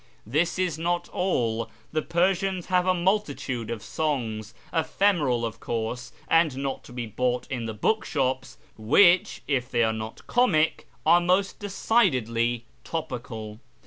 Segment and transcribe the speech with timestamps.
[0.25, 1.69] This is not all.
[1.91, 7.45] The Persians have a multitude of songs— ephemeral, of course, and not to be bought
[7.51, 13.59] in the bookshops— which, if they are not comic, are most decidedly topical.